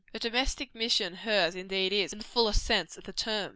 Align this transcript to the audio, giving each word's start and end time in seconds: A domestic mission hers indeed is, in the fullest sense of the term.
A 0.15 0.17
domestic 0.19 0.73
mission 0.73 1.13
hers 1.13 1.53
indeed 1.53 1.93
is, 1.93 2.11
in 2.11 2.17
the 2.17 2.25
fullest 2.25 2.65
sense 2.65 2.97
of 2.97 3.03
the 3.03 3.13
term. 3.13 3.49